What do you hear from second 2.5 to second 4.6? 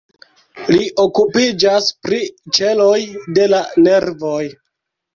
ĉeloj de la nervoj.